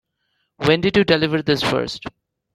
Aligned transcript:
When 0.57 0.81
did 0.81 0.97
you 0.97 1.03
deliver 1.03 1.43
this 1.43 1.61
first? 1.61 2.05